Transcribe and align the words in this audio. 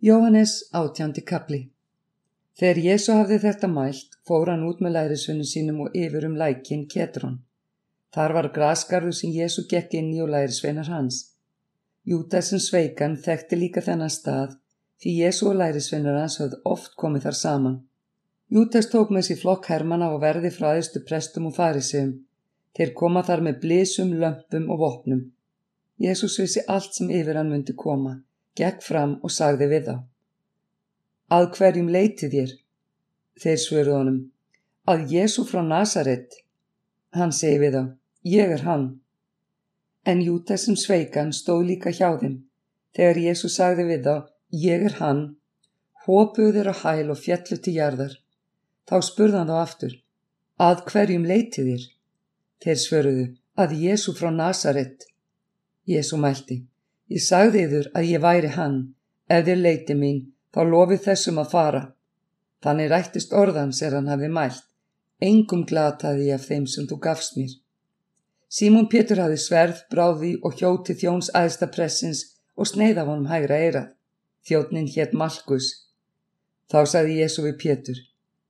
Jóhannes 0.00 0.68
átjándi 0.70 1.24
kapli 1.26 1.56
Þegar 2.54 2.78
Jésu 2.78 3.14
hafði 3.18 3.36
þetta 3.42 3.66
mælt, 3.66 4.12
fór 4.22 4.52
hann 4.52 4.60
út 4.68 4.78
með 4.78 4.92
lærisvunni 4.94 5.46
sínum 5.52 5.80
og 5.82 5.96
yfir 5.98 6.26
um 6.28 6.36
lækin 6.38 6.84
Ketron. 6.92 7.40
Þar 8.14 8.34
var 8.36 8.48
graskarðu 8.54 9.10
sem 9.20 9.32
Jésu 9.34 9.64
gekk 9.72 9.96
inn 9.98 10.12
í 10.14 10.20
og 10.22 10.30
lærisveinar 10.30 10.86
hans. 10.92 11.18
Júdassin 12.06 12.62
sveikan 12.62 13.16
þekkti 13.24 13.58
líka 13.58 13.82
þennan 13.88 14.14
stað, 14.18 14.54
því 15.02 15.16
Jésu 15.24 15.50
og 15.50 15.58
lærisveinar 15.64 16.20
hans 16.20 16.38
höfð 16.44 16.54
oft 16.76 16.94
komið 17.02 17.26
þar 17.26 17.38
saman. 17.40 17.76
Júdas 18.54 18.92
tók 18.94 19.10
með 19.10 19.32
sér 19.32 19.42
flokk 19.42 19.66
hermana 19.72 20.12
og 20.14 20.22
verði 20.22 20.54
frá 20.54 20.68
aðeistu 20.76 21.02
prestum 21.10 21.50
og 21.50 21.58
farisegum. 21.58 22.14
Þeir 22.78 22.94
koma 23.02 23.26
þar 23.26 23.42
með 23.48 23.60
blísum, 23.66 24.14
lömpum 24.22 24.70
og 24.70 24.78
vopnum. 24.86 25.26
Jésús 25.98 26.38
vissi 26.38 26.62
allt 26.68 26.94
sem 26.94 27.10
yfir 27.10 27.42
hann 27.42 27.50
myndi 27.50 27.74
koma 27.74 28.20
gekk 28.58 28.82
fram 28.84 29.18
og 29.22 29.32
sagði 29.34 29.68
við 29.72 29.88
þá. 29.88 29.96
Að 31.36 31.46
hverjum 31.56 31.88
leiti 31.92 32.28
þér? 32.32 32.52
Þeir 33.38 33.58
svöruð 33.62 33.96
honum. 33.98 34.20
Að 34.88 35.12
Jésu 35.12 35.44
frá 35.48 35.60
Nazaret. 35.62 36.38
Hann 37.14 37.34
segi 37.36 37.58
við 37.62 37.76
þá. 37.76 37.82
Ég 38.24 38.54
er 38.56 38.64
hann. 38.64 38.86
En 40.08 40.22
Júta 40.24 40.56
sem 40.56 40.76
sveikan 40.76 41.34
stóð 41.36 41.66
líka 41.70 41.92
hjá 41.92 42.16
þeim. 42.20 42.38
Þegar 42.96 43.20
Jésu 43.26 43.50
sagði 43.52 43.84
við 43.90 44.08
þá. 44.08 44.16
Ég 44.64 44.86
er 44.88 44.96
hann. 45.02 45.22
Hópuð 46.06 46.56
þeir 46.56 46.72
á 46.72 46.76
hæl 46.82 47.12
og 47.12 47.20
fjallu 47.20 47.60
til 47.60 47.76
jarðar. 47.76 48.16
Þá 48.88 48.96
spurðan 49.10 49.52
þá 49.52 49.58
aftur. 49.60 49.94
Að 50.56 50.82
hverjum 50.88 51.28
leiti 51.28 51.66
þér? 51.68 51.84
Þeir 52.64 52.80
svöruðu. 52.86 53.26
Að 53.60 53.76
Jésu 53.84 54.16
frá 54.16 54.32
Nazaret. 54.32 55.04
Jésu 55.84 56.16
mælti. 56.16 56.62
Ég 57.08 57.22
sagði 57.24 57.62
yður 57.64 57.86
að 57.96 58.08
ég 58.10 58.20
væri 58.20 58.50
hann, 58.52 58.80
ef 59.32 59.46
þér 59.46 59.62
leiti 59.64 59.94
mín, 59.96 60.18
þá 60.52 60.60
lofið 60.72 61.04
þessum 61.06 61.38
að 61.40 61.52
fara. 61.54 61.82
Þannig 62.64 62.90
rættist 62.92 63.32
orðans 63.32 63.80
er 63.82 63.96
hann 63.96 64.10
hafi 64.12 64.28
mælt, 64.28 64.64
engum 65.20 65.64
glataði 65.70 66.28
ég 66.28 66.40
af 66.40 66.48
þeim 66.50 66.66
sem 66.68 66.88
þú 66.90 66.98
gafst 67.06 67.38
mér. 67.38 67.54
Símón 68.48 68.88
Pétur 68.92 69.22
hafi 69.22 69.38
sverð, 69.40 69.80
bráði 69.92 70.34
og 70.44 70.56
hjóti 70.60 70.96
þjóns 70.96 71.30
aðsta 71.36 71.68
pressins 71.72 72.24
og 72.56 72.68
sneiða 72.68 73.04
honum 73.08 73.28
hægra 73.28 73.60
eirað. 73.64 73.90
Þjótnin 74.48 74.88
hétt 74.92 75.16
Malkus. 75.16 75.68
Þá 76.68 76.80
sagði 76.92 77.18
Jésu 77.22 77.44
við 77.44 77.58
Pétur, 77.62 77.98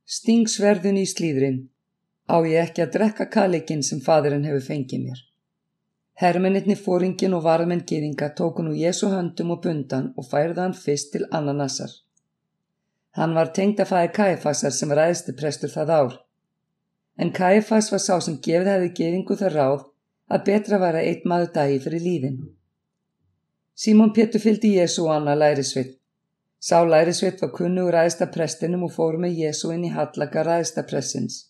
sting 0.06 0.50
sverðun 0.50 0.98
í 0.98 1.06
slíðrin, 1.06 1.58
á 2.26 2.42
ég 2.42 2.66
ekki 2.66 2.82
að 2.82 2.94
drekka 2.96 3.26
kalikinn 3.30 3.86
sem 3.86 4.02
fadurinn 4.02 4.46
hefur 4.46 4.66
fengið 4.66 5.04
mér. 5.06 5.27
Hermennitni 6.18 6.74
fóringin 6.74 7.34
og 7.36 7.44
varðmenn 7.44 7.84
gýðinga 7.86 8.32
tóku 8.38 8.64
nú 8.66 8.72
Jésu 8.74 9.06
höndum 9.12 9.52
og 9.54 9.60
bundan 9.62 10.08
og 10.18 10.26
færði 10.26 10.58
hann 10.64 10.72
fyrst 10.74 11.12
til 11.12 11.26
Ananassar. 11.30 11.92
Hann 13.14 13.36
var 13.36 13.52
tengt 13.54 13.78
að 13.78 13.92
fæði 13.92 14.08
Kæfasar 14.16 14.74
sem 14.74 14.94
ræðsti 14.98 15.34
prestur 15.38 15.70
það 15.70 15.92
ár. 15.94 16.16
En 17.22 17.30
Kæfas 17.36 17.92
var 17.92 18.02
sá 18.02 18.16
sem 18.26 18.38
gefið 18.42 18.70
hefði 18.72 18.88
gýðingu 18.98 19.36
það 19.38 19.54
ráð 19.54 19.84
að 20.34 20.42
betra 20.48 20.80
var 20.82 20.98
að 20.98 21.06
eitt 21.10 21.28
maður 21.30 21.52
dagi 21.54 21.78
fyrir 21.84 22.02
lífin. 22.02 22.40
Símón 23.78 24.10
Pétur 24.16 24.42
fylgdi 24.42 24.72
Jésu 24.74 25.04
og 25.04 25.12
Anna 25.14 25.36
lærisvitt. 25.38 25.94
Sá 26.58 26.82
lærisvitt 26.82 27.38
var 27.42 27.52
kunnugur 27.54 27.94
ræðsta 27.94 28.26
prestinum 28.34 28.82
og 28.88 28.92
fór 28.96 29.20
með 29.22 29.38
Jésu 29.44 29.70
inn 29.70 29.86
í 29.86 29.92
hallaka 29.94 30.42
ræðsta 30.42 30.82
pressins. 30.82 31.44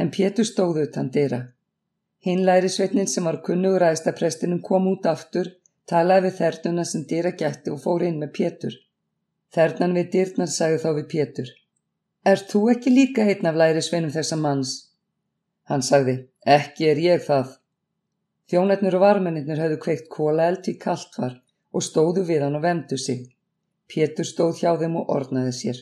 En 0.00 0.08
Pétur 0.08 0.48
stóð 0.48 0.80
utan 0.86 1.12
dyrra. 1.12 1.42
Hinlæri 2.26 2.68
sveitnin 2.74 3.06
sem 3.06 3.26
var 3.28 3.36
kunnugur 3.46 3.84
aðstaprestinum 3.86 4.58
kom 4.68 4.88
út 4.90 5.04
aftur, 5.06 5.52
talaði 5.86 6.24
við 6.24 6.40
þernuna 6.40 6.84
sem 6.90 7.04
dýra 7.10 7.30
gætti 7.42 7.70
og 7.70 7.78
fór 7.84 8.02
inn 8.08 8.18
með 8.22 8.32
Pétur. 8.38 8.74
Þernan 9.54 9.94
við 9.94 10.10
dýrnar 10.14 10.50
sagði 10.50 10.80
þá 10.82 10.88
við 10.96 11.06
Pétur. 11.12 11.52
Er 12.26 12.42
þú 12.50 12.64
ekki 12.72 12.90
líka 12.90 13.28
einn 13.30 13.46
af 13.46 13.60
læri 13.62 13.84
sveinum 13.86 14.10
þessa 14.10 14.40
manns? 14.42 14.74
Hann 15.70 15.86
sagði, 15.86 16.16
ekki 16.42 16.90
er 16.90 17.02
ég 17.04 17.22
það. 17.28 17.54
Þjónetnir 18.50 18.98
og 18.98 19.06
varmennir 19.06 19.62
höfðu 19.62 19.78
kveikt 19.86 20.10
kóla 20.10 20.50
eld 20.50 20.66
í 20.66 20.74
kallt 20.82 21.14
var 21.22 21.40
og 21.70 21.84
stóðu 21.86 22.26
við 22.26 22.42
hann 22.42 22.58
og 22.58 22.66
vemdu 22.66 22.98
sig. 22.98 23.26
Pétur 23.86 24.26
stóð 24.26 24.64
hjá 24.64 24.72
þeim 24.80 24.98
og 24.98 25.10
ornaði 25.14 25.54
sér. 25.54 25.78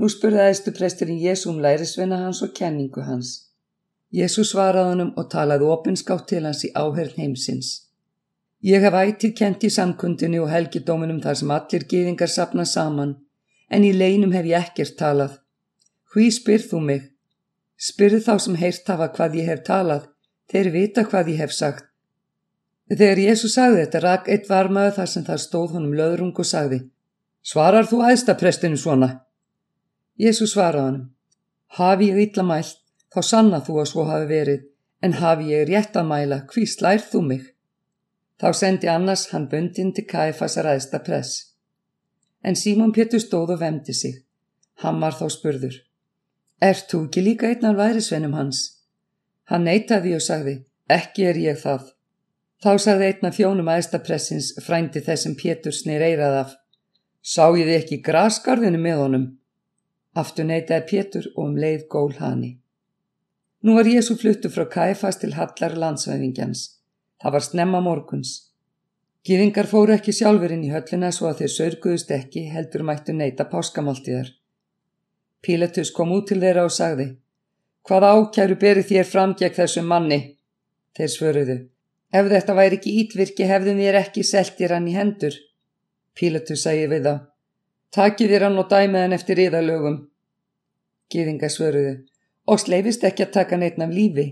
Nú 0.00 0.08
spurði 0.08 0.40
aðeistu 0.40 0.72
presturinn 0.72 1.20
Jésum 1.20 1.60
læri 1.60 1.84
sveina 1.84 2.24
hans 2.24 2.40
og 2.46 2.56
kenningu 2.56 3.04
hans. 3.04 3.53
Jésu 4.14 4.44
svaraði 4.46 4.92
honum 4.92 5.10
og 5.18 5.26
talaði 5.32 5.66
opinskátt 5.74 6.28
til 6.30 6.44
hans 6.46 6.62
í 6.66 6.70
áherð 6.78 7.16
heimsins. 7.18 7.70
Ég 8.64 8.84
hef 8.86 8.94
ætið 8.94 9.32
kent 9.40 9.64
í 9.66 9.70
samkundinu 9.74 10.44
og 10.44 10.52
helgidóminum 10.52 11.18
þar 11.24 11.40
sem 11.40 11.50
allir 11.50 11.86
gýðingar 11.90 12.30
sapna 12.30 12.64
saman, 12.64 13.16
en 13.68 13.84
í 13.84 13.90
leinum 13.92 14.32
hef 14.36 14.46
ég 14.46 14.68
ekkert 14.68 14.94
talað. 15.00 15.40
Hví 16.14 16.28
spyrð 16.36 16.68
þú 16.70 16.82
mig? 16.84 17.02
Spyrð 17.76 18.22
þá 18.28 18.34
sem 18.44 18.60
heyrt 18.60 18.92
hafa 18.92 19.10
hvað 19.16 19.34
ég 19.40 19.50
hef 19.50 19.64
talað, 19.66 20.06
þeir 20.52 20.70
vita 20.76 21.04
hvað 21.10 21.32
ég 21.34 21.42
hef 21.42 21.56
sagt. 21.56 21.90
Þegar 22.94 23.20
Jésu 23.24 23.50
sagði 23.50 23.82
þetta 23.82 24.04
rak 24.04 24.30
eitt 24.30 24.48
varmaðu 24.48 24.94
þar 25.00 25.10
sem 25.10 25.26
það 25.26 25.42
stóð 25.42 25.74
honum 25.74 25.98
löðrung 25.98 26.38
og 26.38 26.46
sagði, 26.46 26.80
svarar 27.42 27.88
þú 27.90 28.02
aðstaprestinu 28.06 28.78
svona? 28.78 29.10
Jésu 30.20 30.46
svaraði 30.46 30.86
honum, 30.86 31.06
hafi 31.80 32.12
ég 32.12 32.20
illa 32.28 32.46
mælt, 32.46 32.83
þá 33.14 33.20
sanna 33.22 33.60
þú 33.62 33.80
að 33.80 33.90
svo 33.92 34.04
hafi 34.10 34.28
verið, 34.30 34.62
en 35.04 35.18
hafi 35.20 35.50
ég 35.52 35.68
rétt 35.68 35.96
að 35.96 36.08
mæla, 36.10 36.38
hví 36.50 36.66
slær 36.66 37.02
þú 37.10 37.22
mig? 37.30 37.44
Þá 38.40 38.48
sendi 38.58 38.90
annars 38.90 39.28
hann 39.30 39.48
bundin 39.48 39.92
til 39.94 40.06
Kæfas 40.10 40.58
að 40.58 40.66
ræðsta 40.68 41.00
press. 41.06 41.34
En 42.42 42.58
Símón 42.58 42.92
Pétur 42.92 43.22
stóð 43.22 43.54
og 43.54 43.60
vemdi 43.60 43.94
sig. 43.94 44.24
Hann 44.82 44.98
var 45.00 45.14
þá 45.14 45.28
spurður. 45.30 45.76
Er 46.60 46.74
þú 46.74 47.04
ekki 47.06 47.22
líka 47.22 47.48
einn 47.48 47.68
af 47.70 47.78
værisveinum 47.78 48.34
hans? 48.34 48.64
Hann 49.50 49.66
neytaði 49.68 50.16
og 50.16 50.24
sagði, 50.24 50.56
ekki 50.90 51.28
er 51.30 51.38
ég 51.40 51.60
það. 51.62 51.86
Þá 52.64 52.70
sagði 52.80 53.08
einn 53.10 53.28
af 53.28 53.38
fjónum 53.38 53.70
aðstapressins 53.70 54.50
frændi 54.64 55.02
þessum 55.04 55.38
Pétur 55.38 55.74
snir 55.76 56.02
eirað 56.02 56.38
af. 56.42 56.52
Sá 57.22 57.46
ég 57.54 57.68
þið 57.68 57.78
ekki 57.78 58.02
grasgarðinu 58.04 58.80
með 58.80 59.00
honum? 59.04 59.26
Aftur 60.16 60.48
neytaði 60.48 60.86
Pétur 60.90 61.30
og 61.36 61.42
um 61.46 61.56
leið 61.60 61.86
gól 61.92 62.12
hani. 62.18 62.58
Nú 63.64 63.74
var 63.74 63.86
Jésu 63.88 64.12
fluttu 64.20 64.50
frá 64.52 64.66
Kæfas 64.68 65.16
til 65.16 65.30
Hallar 65.38 65.72
landsvæðingjans. 65.80 66.64
Það 67.16 67.32
var 67.32 67.44
snemma 67.46 67.78
morguns. 67.80 68.32
Gýðingar 69.24 69.70
fóru 69.70 69.94
ekki 69.94 70.12
sjálfur 70.12 70.52
inn 70.52 70.66
í 70.66 70.72
höllina 70.72 71.08
svo 71.16 71.30
að 71.30 71.38
þeir 71.38 71.52
sörguðust 71.54 72.12
ekki 72.12 72.42
heldur 72.52 72.84
mættu 72.84 73.16
neyta 73.16 73.48
páskamáltíðar. 73.48 74.28
Pílatus 75.40 75.94
kom 75.96 76.12
út 76.12 76.28
til 76.28 76.42
þeirra 76.44 76.66
og 76.68 76.76
sagði 76.76 77.08
Hvað 77.88 78.08
ákjæru 78.10 78.60
berið 78.60 78.90
þér 78.92 79.10
fram 79.14 79.34
gegn 79.40 79.56
þessum 79.56 79.88
manni? 79.88 80.22
Þeir 80.96 81.12
svöruðu 81.16 81.58
Ef 82.12 82.32
þetta 82.36 82.60
væri 82.60 82.82
ekki 82.82 82.96
ítvirki 83.00 83.48
hefðum 83.48 83.80
við 83.80 84.00
ekki 84.04 84.28
seltir 84.28 84.76
hann 84.76 84.92
í 84.92 84.98
hendur. 85.00 85.34
Pílatus 86.12 86.68
segi 86.68 86.84
við 86.92 87.08
þá 87.08 87.14
Takið 87.96 88.34
þér 88.34 88.50
hann 88.50 88.60
og 88.60 88.68
dæmið 88.68 89.06
hann 89.06 89.16
eftir 89.16 89.46
yðalögum. 89.48 90.02
Gýðingar 91.08 91.52
svöruðu 91.52 92.02
og 92.46 92.60
sleifist 92.60 93.04
ekki 93.04 93.26
að 93.26 93.36
taka 93.38 93.58
neitt 93.60 93.78
af 93.80 93.92
lífi. 93.92 94.26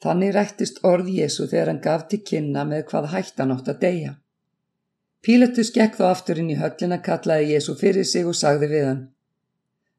Þannig 0.00 0.34
rættist 0.34 0.80
orð 0.84 1.10
Jésu 1.12 1.46
þegar 1.46 1.70
hann 1.72 1.84
gaf 1.84 2.06
til 2.08 2.22
kynna 2.24 2.64
með 2.64 2.86
hvað 2.90 3.10
hættan 3.14 3.52
átt 3.52 3.68
að 3.68 3.80
deyja. 3.84 4.12
Pílatus 5.20 5.72
gekk 5.74 5.98
þá 5.98 6.04
aftur 6.08 6.38
inn 6.40 6.52
í 6.52 6.56
höllina, 6.56 7.02
kallaði 7.04 7.52
Jésu 7.54 7.74
fyrir 7.76 8.06
sig 8.08 8.24
og 8.26 8.36
sagði 8.36 8.70
við 8.70 8.86
hann. 8.88 9.02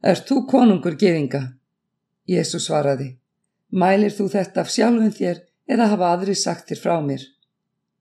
Er 0.01 0.17
þú 0.17 0.45
konungur 0.49 0.97
geðinga? 0.97 1.43
Jésu 2.25 2.57
svaraði. 2.57 3.11
Mælir 3.69 4.13
þú 4.15 4.25
þetta 4.33 4.63
af 4.63 4.73
sjálfum 4.73 5.13
þér 5.13 5.43
eða 5.69 5.91
hafa 5.93 6.09
aðri 6.15 6.35
sagt 6.35 6.71
þér 6.71 6.81
frá 6.81 6.95
mér? 7.05 7.27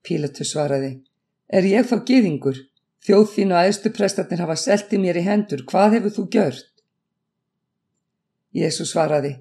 Pílatus 0.01 0.55
svaraði. 0.55 0.95
Er 1.53 1.67
ég 1.69 1.85
þá 1.85 2.01
geðingur? 2.09 2.57
Þjóð 3.05 3.29
þín 3.35 3.53
og 3.53 3.61
aðstu 3.61 3.91
prestarnir 3.93 4.41
hafa 4.41 4.57
seltið 4.57 5.05
mér 5.05 5.21
í 5.21 5.25
hendur. 5.25 5.61
Hvað 5.69 5.97
hefur 5.97 6.15
þú 6.17 6.25
gjört? 6.33 6.70
Jésu 8.51 8.85
svaraði, 8.85 9.35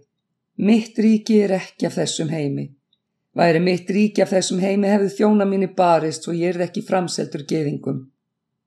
mitt 0.62 0.98
ríki 0.98 1.40
er 1.42 1.56
ekki 1.56 1.88
af 1.88 1.96
þessum 1.98 2.30
heimi. 2.30 2.68
Væri 3.34 3.60
mitt 3.62 3.90
ríki 3.90 4.22
af 4.22 4.30
þessum 4.30 4.60
heimi 4.62 4.90
hefði 4.90 5.10
þjóna 5.16 5.46
minni 5.46 5.68
barist 5.74 6.26
svo 6.26 6.34
ég 6.34 6.54
er 6.54 6.66
ekki 6.66 6.82
framseldur 6.86 7.42
geðingum. 7.50 8.04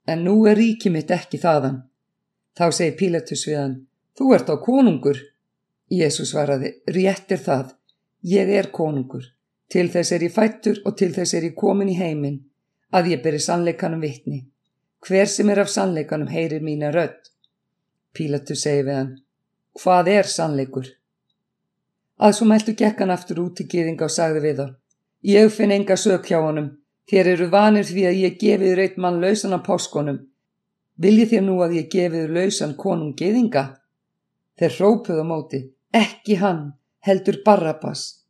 En 0.08 0.24
nú 0.24 0.36
er 0.48 0.60
ríki 0.60 0.92
mitt 0.92 1.12
ekki 1.12 1.40
þaðan. 1.40 1.82
Þá 2.58 2.66
segi 2.76 2.96
Pílatus 3.00 3.46
við 3.48 3.60
hann, 3.60 3.78
þú 4.18 4.34
ert 4.36 4.52
á 4.52 4.56
konungur. 4.60 5.20
Jésu 5.94 6.26
svaraði, 6.28 6.74
rétt 6.88 7.32
er 7.32 7.42
það, 7.44 7.74
ég 8.28 8.50
er 8.50 8.72
konungur. 8.72 9.26
Til 9.72 9.88
þess 9.90 10.12
er 10.12 10.28
ég 10.28 10.34
fættur 10.34 10.80
og 10.86 10.98
til 11.00 11.12
þess 11.16 11.34
er 11.38 11.48
ég 11.50 11.56
komin 11.58 11.90
í 11.90 11.98
heiminn, 11.98 12.42
að 12.92 13.14
ég 13.16 13.24
beri 13.24 13.40
sannleikanum 13.40 14.04
vittni. 14.04 14.44
Hver 15.04 15.28
sem 15.28 15.50
er 15.50 15.64
af 15.64 15.72
sannleikanum 15.72 16.30
heyrir 16.32 16.64
mína 16.64 16.92
rödd. 16.94 17.32
Pílatus 18.14 18.64
segi 18.64 18.84
við 18.86 19.00
hann, 19.00 19.14
Hvað 19.82 20.10
er 20.14 20.30
sannleikur? 20.30 20.88
Að 22.22 22.36
svo 22.38 22.46
mæltu 22.50 22.76
gekkan 22.78 23.12
aftur 23.14 23.42
út 23.44 23.56
til 23.58 23.66
gýðinga 23.72 24.06
og 24.06 24.14
sagði 24.14 24.44
við 24.44 24.60
þá. 24.60 24.68
Ég 25.24 25.54
finn 25.56 25.74
enga 25.74 25.98
sök 25.98 26.30
hjá 26.30 26.40
honum. 26.44 26.70
Þér 27.10 27.30
eru 27.34 27.48
vanir 27.52 27.88
því 27.88 28.04
að 28.10 28.20
ég 28.22 28.38
gefið 28.40 28.76
reitt 28.80 29.02
mann 29.02 29.20
lausan 29.24 29.58
á 29.58 29.60
páskonum. 29.66 30.22
Viljið 31.02 31.34
þér 31.34 31.44
nú 31.48 31.58
að 31.66 31.76
ég 31.80 31.90
gefið 31.92 32.36
lausan 32.38 32.78
konung 32.78 33.16
geðinga? 33.18 33.66
Þeir 34.60 34.78
hrópuð 34.78 35.20
á 35.20 35.26
móti, 35.26 35.62
ekki 35.90 36.38
hann, 36.38 36.64
heldur 37.02 37.42
Barabbas, 37.46 38.24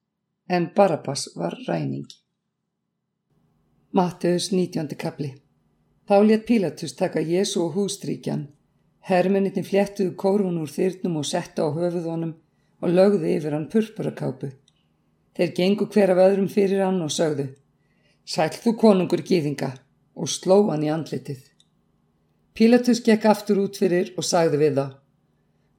en 0.47 0.71
Barabbas 0.75 1.27
var 1.35 1.57
ræningi. 1.67 2.23
Matteus 3.91 4.51
19. 4.51 4.95
kapli 4.97 5.33
Þá 6.07 6.15
létt 6.23 6.47
Pílatus 6.47 6.95
taka 6.95 7.21
Jésu 7.21 7.61
og 7.63 7.75
hústríkjan. 7.75 8.47
Hermennitin 9.03 9.67
fléttuðu 9.67 10.15
kórun 10.15 10.61
úr 10.61 10.71
þyrnum 10.71 11.19
og 11.19 11.27
setta 11.27 11.67
á 11.67 11.69
höfuðunum 11.75 12.33
og 12.83 12.93
lögðu 12.97 13.33
yfir 13.35 13.55
hann 13.55 13.69
purpurakápu. 13.71 14.53
Þeir 15.35 15.51
gengu 15.57 15.87
hver 15.91 16.13
af 16.13 16.23
öðrum 16.27 16.49
fyrir 16.51 16.85
hann 16.85 17.01
og 17.03 17.11
sögðu 17.11 17.49
Sæl 18.23 18.53
þú 18.55 18.71
konungur 18.79 19.19
gýðinga 19.27 19.73
og 20.15 20.29
sló 20.31 20.61
hann 20.69 20.85
í 20.85 20.91
andlitið. 20.93 21.41
Pílatus 22.55 23.01
gekk 23.03 23.25
aftur 23.27 23.59
út 23.65 23.79
fyrir 23.81 24.13
og 24.15 24.23
sagði 24.23 24.59
við 24.61 24.77
það 24.77 24.93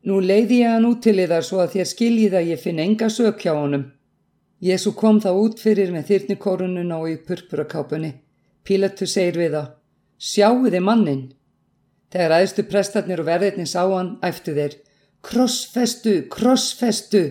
Nú 0.05 0.19
leiði 0.21 0.59
ég 0.61 0.75
hann 0.75 0.85
út 0.85 1.01
til 1.07 1.17
yðar 1.17 1.47
svo 1.47 1.63
að 1.63 1.79
þér 1.79 1.89
skiljið 1.89 2.35
að 2.37 2.49
ég 2.51 2.61
finn 2.61 2.81
enga 2.83 3.07
sök 3.09 3.39
hjá 3.41 3.55
honum. 3.57 3.87
Jésu 4.61 4.93
kom 4.93 5.21
þá 5.25 5.31
út 5.33 5.63
fyrir 5.65 5.95
með 5.95 6.11
þyrnikórununa 6.11 6.99
og 7.01 7.09
í 7.09 7.17
purpurakápunni. 7.25 8.11
Pílatus 8.65 9.17
segir 9.17 9.41
við 9.41 9.57
það 9.57 9.71
Sjáu 10.21 10.69
þið 10.69 10.85
mannin. 10.85 11.23
Þegar 12.15 12.37
aðstu 12.37 12.63
prestarnir 12.71 13.19
og 13.19 13.27
verðirni 13.27 13.65
sá 13.67 13.81
hann, 13.91 14.13
æftu 14.23 14.53
þeir. 14.55 14.77
Krossfestu, 15.27 16.13
krossfestu. 16.31 17.23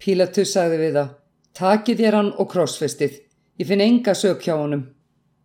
Pílatus 0.00 0.54
sagði 0.54 0.78
við 0.80 0.94
það. 0.96 1.10
Takið 1.58 1.98
þér 2.00 2.16
hann 2.16 2.30
og 2.40 2.48
krossfestið. 2.48 3.18
Ég 3.60 3.68
finn 3.68 3.82
enga 3.84 4.14
sök 4.16 4.46
hjá 4.46 4.54
honum. 4.54 4.86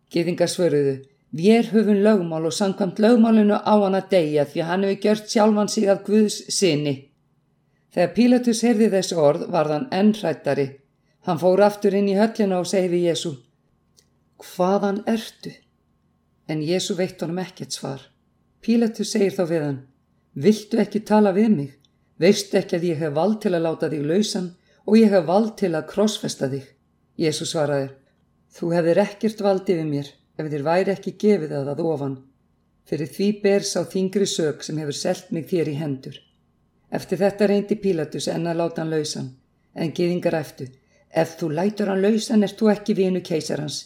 Gýðingar 0.08 0.48
svöruðu. 0.48 0.94
Vér 1.36 1.68
höfum 1.74 2.00
lögmál 2.00 2.46
og 2.48 2.54
sangkvæmt 2.56 3.02
lögmálinu 3.02 3.58
á 3.60 3.74
hann 3.82 3.98
að 3.98 4.08
deyja 4.14 4.46
því 4.48 4.64
hann 4.70 4.86
hefur 4.86 5.02
gjört 5.02 5.28
sjálfan 5.34 5.68
sig 5.68 5.90
af 5.92 6.00
Guðs 6.06 6.38
sinni. 6.48 6.94
Þegar 7.92 8.14
Pílatus 8.16 8.64
heyrði 8.64 8.88
þessu 8.94 9.20
orð 9.20 9.44
var 9.52 9.68
þann 9.68 9.90
ennrættari. 10.00 10.68
Hann 11.28 11.42
fór 11.42 11.66
aftur 11.66 11.98
inn 11.98 12.08
í 12.08 12.16
höllina 12.16 12.62
og 12.62 12.70
segi 12.72 12.88
við 12.94 13.06
Jésu. 13.10 13.36
Hvaðan 14.40 15.04
ertu? 15.10 15.52
En 16.48 16.64
Jésu 16.64 16.96
veitt 16.96 17.20
honum 17.20 17.44
ekkert 17.44 17.76
svar. 17.76 18.13
Pílatus 18.64 19.10
segir 19.12 19.34
þá 19.36 19.44
við 19.50 19.62
hann, 19.62 19.80
viltu 20.34 20.78
ekki 20.80 21.02
tala 21.04 21.34
við 21.36 21.50
mig? 21.52 21.72
Veistu 22.16 22.56
ekki 22.56 22.78
að 22.78 22.86
ég 22.88 23.00
hef 23.02 23.12
vald 23.18 23.40
til 23.42 23.52
að 23.52 23.64
láta 23.66 23.90
þig 23.92 24.06
lausan 24.08 24.46
og 24.86 24.96
ég 24.96 25.12
hef 25.12 25.26
vald 25.28 25.50
til 25.60 25.72
að 25.74 25.88
krossfesta 25.90 26.48
þig? 26.48 26.64
Jésu 27.20 27.44
svaraði, 27.44 27.90
þú 28.56 28.70
hefðir 28.72 29.00
ekkert 29.04 29.42
valdi 29.44 29.76
við 29.76 29.90
mér 29.90 30.10
ef 30.40 30.50
þér 30.50 30.66
væri 30.68 30.94
ekki 30.94 31.14
gefið 31.24 31.52
að 31.58 31.68
það 31.70 31.82
ofan. 31.92 32.16
Fyrir 32.88 33.10
því 33.16 33.28
ber 33.42 33.68
sá 33.68 33.80
þingri 33.94 34.28
sög 34.32 34.64
sem 34.64 34.78
hefur 34.80 34.98
selt 34.98 35.32
mig 35.32 35.48
þér 35.50 35.70
í 35.70 35.78
hendur. 35.80 36.16
Eftir 36.90 37.20
þetta 37.20 37.48
reyndi 37.50 37.80
Pílatus 37.80 38.28
en 38.32 38.48
að 38.48 38.60
láta 38.62 38.82
hann 38.82 38.92
lausan, 38.96 39.32
en 39.74 39.92
geðingar 39.92 40.40
eftir, 40.40 40.72
ef 41.12 41.36
þú 41.40 41.52
lætur 41.58 41.92
hann 41.92 42.02
lausan 42.04 42.42
er 42.42 42.56
þú 42.56 42.72
ekki 42.72 42.96
vinu 42.96 43.20
keisarhans 43.20 43.82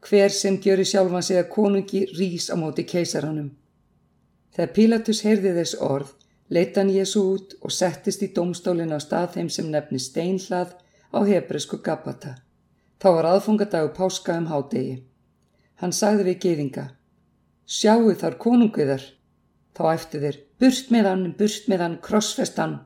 hver 0.00 0.32
sem 0.32 0.56
gjöri 0.56 0.84
sjálfan 0.88 1.22
sig 1.22 1.36
að 1.36 1.50
konungi 1.52 2.06
rís 2.16 2.48
á 2.48 2.56
móti 2.56 2.86
keisaranum. 2.88 3.50
Þegar 4.54 4.72
Pílatus 4.76 5.22
heyrði 5.26 5.52
þess 5.56 5.76
orð, 5.86 6.10
leita 6.50 6.80
hann 6.80 6.92
Jésu 6.94 7.22
út 7.34 7.54
og 7.62 7.74
settist 7.74 8.24
í 8.26 8.32
domstólinu 8.34 8.98
á 8.98 9.00
stað 9.02 9.36
þeim 9.36 9.50
sem 9.54 9.70
nefni 9.70 10.00
steinhlað 10.02 10.74
á 11.14 11.18
hebresku 11.26 11.78
Gabata. 11.84 12.36
Þá 13.00 13.08
var 13.16 13.28
aðfungadagu 13.30 13.92
páska 13.96 14.36
um 14.40 14.50
hádegi. 14.50 14.98
Hann 15.80 15.94
sagði 15.96 16.26
við 16.28 16.40
geðinga, 16.44 16.86
sjáu 17.64 18.12
þar 18.20 18.36
konunguðar. 18.42 19.04
Þá 19.76 19.82
æftu 19.94 20.20
þeir, 20.20 20.40
burt 20.60 20.90
með 20.90 21.06
hann, 21.08 21.24
burt 21.38 21.70
með 21.70 21.84
hann, 21.84 21.96
krossfest 22.04 22.58
hann. 22.60 22.80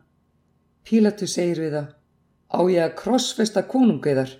Pílatus 0.84 1.34
segir 1.34 1.64
við 1.64 1.78
það, 1.78 1.88
á 2.54 2.60
ég 2.70 2.84
að 2.84 2.96
krossfesta 3.00 3.64
konunguðar? 3.66 4.36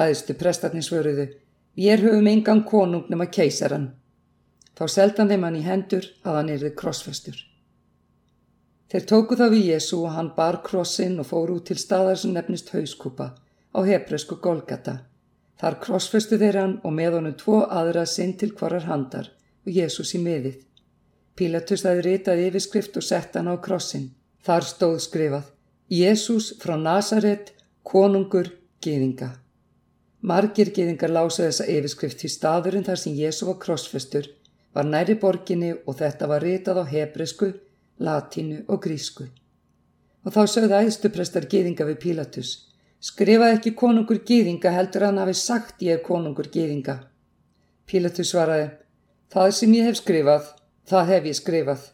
Aðistu 0.00 0.34
prestarnir 0.40 0.86
svöruðu, 0.86 1.28
Ég 1.76 2.02
höfum 2.02 2.26
engan 2.26 2.64
konung 2.64 3.06
nema 3.08 3.28
keisaran. 3.30 3.92
Þá 4.80 4.86
seldan 4.88 5.28
þeim 5.28 5.42
hann 5.44 5.56
í 5.58 5.66
hendur 5.66 6.06
að 6.24 6.36
hann 6.38 6.50
erði 6.54 6.70
krossfestur. 6.72 7.36
Þeir 8.88 9.02
tóku 9.10 9.36
það 9.36 9.52
við 9.52 9.66
Jésu 9.74 9.98
og 10.06 10.14
hann 10.14 10.30
bar 10.38 10.62
krossin 10.64 11.18
og 11.20 11.28
fór 11.28 11.52
út 11.52 11.66
til 11.68 11.76
staðar 11.76 12.16
sem 12.16 12.32
nefnist 12.32 12.72
hauskúpa 12.72 13.26
á 13.76 13.78
hebresku 13.84 14.38
Golgata. 14.40 14.94
Þar 15.60 15.76
krossfestu 15.84 16.38
þeir 16.40 16.58
hann 16.62 16.72
og 16.80 16.96
með 16.96 17.18
honum 17.18 17.36
tvo 17.36 17.60
aðra 17.68 18.06
sinn 18.08 18.32
til 18.40 18.54
hverjar 18.56 18.88
handar 18.88 19.28
og 19.66 19.70
Jésús 19.76 20.14
í 20.16 20.22
miðið. 20.24 20.56
Pílatus 21.36 21.84
það 21.84 22.02
ritaði 22.08 22.48
yfirskrift 22.48 22.96
og 22.96 23.04
sett 23.04 23.36
hann 23.36 23.52
á 23.52 23.60
krossin. 23.60 24.08
Þar 24.40 24.68
stóð 24.72 24.98
skrifað 25.04 25.52
Jésús 25.92 26.54
frá 26.56 26.78
Nazaret, 26.80 27.52
konungur, 27.84 28.48
geðinga. 28.80 29.34
Margir 30.24 30.72
geðingar 30.72 31.12
lása 31.12 31.44
þessa 31.44 31.68
yfirskrift 31.68 32.24
í 32.24 32.32
staðurinn 32.32 32.88
þar 32.88 33.04
sem 33.04 33.16
Jésu 33.20 33.52
var 33.52 33.60
krossfestur, 33.60 34.32
var 34.74 34.86
næri 34.86 35.16
borginni 35.18 35.72
og 35.86 35.98
þetta 35.98 36.28
var 36.30 36.44
ritað 36.46 36.82
á 36.82 36.84
hebrisku, 36.92 37.52
latínu 37.98 38.64
og 38.68 38.82
grísku. 38.84 39.26
Og 40.24 40.34
þá 40.34 40.42
sögðu 40.54 40.80
æðstuprestar 40.84 41.46
geðinga 41.50 41.86
við 41.88 42.00
Pílatus, 42.04 42.50
skrifaði 43.00 43.56
ekki 43.58 43.72
konungur 43.82 44.20
geðinga 44.26 44.72
heldur 44.74 45.06
hann 45.08 45.20
hafi 45.22 45.34
sagt 45.34 45.82
ég 45.82 45.98
er 45.98 46.04
konungur 46.04 46.50
geðinga. 46.52 46.98
Pílatus 47.86 48.30
svaraði, 48.32 48.68
það 49.32 49.54
sem 49.56 49.74
ég 49.78 49.88
hef 49.88 49.98
skrifað, 50.02 50.52
það 50.86 51.10
hef 51.14 51.30
ég 51.30 51.40
skrifað. 51.40 51.88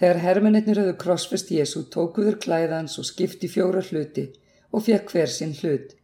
Þegar 0.00 0.20
hermennir 0.24 0.78
höfðu 0.80 0.96
krossfest 1.00 1.50
Jésu 1.52 1.84
tókuður 1.92 2.38
klæðans 2.40 2.98
og 3.00 3.06
skipti 3.08 3.48
fjóra 3.52 3.82
hluti 3.84 4.30
og 4.72 4.86
fekk 4.86 5.12
hver 5.12 5.32
sinn 5.32 5.52
hlut. 5.58 5.96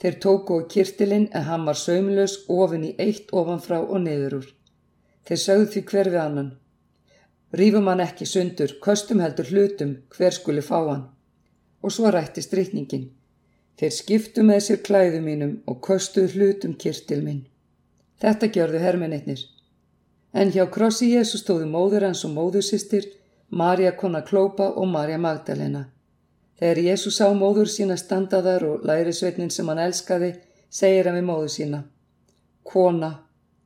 Þeir 0.00 0.16
tóku 0.24 0.56
á 0.58 0.68
kirtilinn 0.72 1.28
en 1.36 1.44
hann 1.46 1.66
var 1.68 1.78
saumlaus 1.78 2.38
ofin 2.48 2.88
í 2.88 2.94
eitt 2.98 3.30
ofanfrá 3.36 3.82
og 3.84 4.00
niður 4.02 4.40
úr. 4.40 4.48
Þeir 5.30 5.38
sögðu 5.38 5.66
því 5.70 5.80
hver 5.92 6.08
við 6.10 6.20
annan. 6.24 6.46
Rífum 7.54 7.86
hann 7.86 8.02
ekki 8.02 8.26
sundur, 8.26 8.72
köstum 8.82 9.20
heldur 9.22 9.46
hlutum, 9.46 9.92
hver 10.10 10.34
skuli 10.34 10.64
fá 10.66 10.80
hann. 10.88 11.04
Og 11.86 11.94
svo 11.94 12.10
rætti 12.10 12.42
strykningin. 12.42 13.04
Þeir 13.78 13.94
skiptu 13.94 14.42
með 14.42 14.60
sér 14.66 14.82
klæðu 14.88 15.22
mínum 15.22 15.54
og 15.70 15.78
köstuð 15.86 16.34
hlutum 16.34 16.74
kirtil 16.74 17.20
minn. 17.22 17.46
Þetta 18.18 18.50
gjörðu 18.58 18.82
hermeninnir. 18.82 19.46
En 20.34 20.50
hjá 20.50 20.66
krossi 20.66 21.14
Jésu 21.14 21.38
stóðu 21.38 21.70
móður 21.70 22.10
hans 22.10 22.26
og 22.26 22.34
móðursistir, 22.34 23.06
Marja 23.50 23.94
kona 24.02 24.26
Klópa 24.26 24.72
og 24.74 24.90
Marja 24.90 25.22
Magdalena. 25.22 25.86
Þegar 26.58 26.84
Jésús 26.90 27.22
sá 27.22 27.30
móður 27.32 27.70
sína 27.70 27.96
standaðar 27.96 28.66
og 28.66 28.82
lærisveitnin 28.82 29.54
sem 29.54 29.70
hann 29.70 29.86
elskaði, 29.86 30.34
segir 30.68 31.06
hann 31.06 31.22
við 31.22 31.30
móður 31.30 31.54
sína, 31.54 31.84
Kona, 32.66 33.14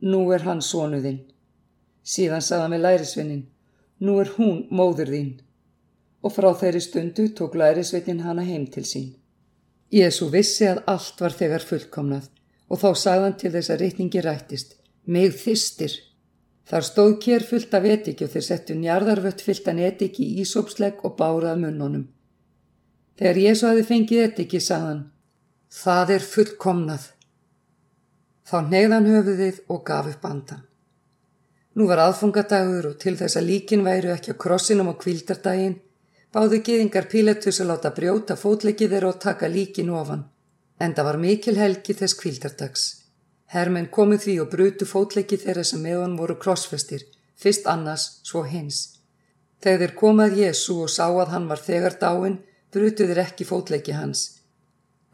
nú 0.01 0.29
er 0.33 0.45
hann 0.45 0.61
sónuðinn. 0.61 1.25
Síðan 2.05 2.45
sagði 2.45 2.63
hann 2.63 2.77
við 2.77 2.85
lærisveitnin, 2.85 3.43
nú 4.05 4.21
er 4.21 4.31
hún 4.37 4.65
móður 4.71 5.13
þín. 5.15 5.35
Og 6.25 6.33
frá 6.33 6.51
þeirri 6.61 6.81
stundu 6.85 7.29
tók 7.37 7.57
lærisveitnin 7.57 8.25
hana 8.25 8.45
heim 8.45 8.67
til 8.69 8.85
sín. 8.89 9.13
Jésu 9.93 10.29
vissi 10.33 10.67
að 10.69 10.83
allt 10.91 11.21
var 11.21 11.37
þegar 11.37 11.65
fullkomnað 11.65 12.31
og 12.69 12.81
þá 12.81 12.91
sagði 12.97 13.25
hann 13.25 13.39
til 13.41 13.53
þess 13.55 13.71
að 13.71 13.81
reytningi 13.85 14.23
rættist, 14.25 14.77
mig 15.07 15.37
þistir. 15.39 15.95
Þar 16.65 16.87
stóð 16.89 17.13
kér 17.21 17.45
fullt 17.45 17.75
af 17.77 17.85
etiki 17.85 18.25
og 18.25 18.33
þeir 18.33 18.47
settu 18.47 18.77
njarðarvött 18.79 19.45
fullt 19.45 19.69
af 19.69 19.81
etiki 19.89 20.25
í 20.25 20.45
ísópslegg 20.45 21.05
og 21.05 21.17
bárað 21.19 21.61
munnunum. 21.61 22.07
Þegar 23.21 23.41
Jésu 23.45 23.69
hafi 23.69 23.85
fengið 23.87 24.25
ekki, 24.27 24.61
sagðan, 24.61 25.05
það 25.71 26.15
er 26.17 26.25
fullkomnað. 26.33 27.11
Þá 28.49 28.57
neyðan 28.73 29.11
höfuðið 29.13 29.61
og 29.69 29.85
gaf 29.87 30.09
upp 30.11 30.25
andan. 30.29 30.65
Nú 31.75 31.89
var 31.91 31.99
aðfungadagur 32.05 32.93
og 32.93 32.99
til 33.03 33.17
þess 33.19 33.39
að 33.41 33.49
líkin 33.51 33.83
væru 33.83 34.13
ekki 34.15 34.35
á 34.35 34.41
krossinum 34.45 34.91
á 34.91 34.95
kvildardaginn, 34.95 35.81
báðu 36.35 36.61
geðingar 36.67 37.09
Pílatus 37.11 37.59
að 37.63 37.71
láta 37.73 37.91
brjóta 37.97 38.37
fótleikið 38.39 38.95
þeirra 38.95 39.11
og 39.11 39.19
taka 39.25 39.51
líkin 39.51 39.91
ofan. 39.91 40.23
Enda 40.79 41.03
var 41.07 41.19
mikil 41.19 41.57
helgi 41.59 41.97
þess 41.99 42.19
kvildardags. 42.21 42.85
Hermenn 43.55 43.91
komið 43.97 44.23
því 44.27 44.35
og 44.43 44.51
brutu 44.55 44.87
fótleikið 44.87 45.47
þeirra 45.47 45.65
sem 45.67 45.83
meðan 45.83 46.15
voru 46.19 46.37
krossfestir, 46.45 47.03
fyrst 47.39 47.67
annars, 47.71 48.21
svo 48.23 48.43
hins. 48.43 48.81
Þegar 49.63 49.83
þeir 49.83 49.95
komað 49.99 50.39
Jésu 50.43 50.79
og 50.85 50.91
sá 50.91 51.07
að 51.09 51.35
hann 51.35 51.49
var 51.51 51.63
þegar 51.63 51.99
dáin, 52.01 52.39
brutuðir 52.75 53.23
ekki 53.23 53.47
fótleiki 53.49 53.95
hans. 53.99 54.43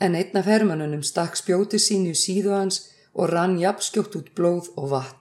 En 0.01 0.17
einn 0.17 0.37
af 0.37 0.49
hermanunum 0.49 1.05
stakk 1.05 1.37
spjóti 1.41 1.81
sínu 1.81 2.13
síðu 2.17 2.53
hans 2.57 2.83
og 3.13 3.33
rann 3.33 3.59
jafnskjótt 3.61 4.17
út 4.21 4.33
blóð 4.37 4.73
og 4.77 4.93
vatn. 4.93 5.20